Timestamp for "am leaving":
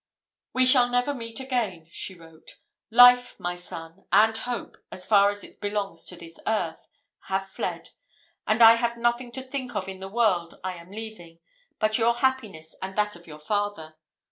10.73-11.37